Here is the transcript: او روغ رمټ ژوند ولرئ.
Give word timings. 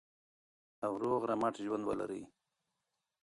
او 0.85 0.91
روغ 1.03 1.21
رمټ 1.29 1.55
ژوند 1.65 1.83
ولرئ. 1.85 2.23